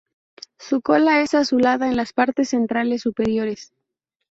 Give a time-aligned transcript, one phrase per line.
[0.57, 3.71] Su cola es azulada en las partes centrales superiores.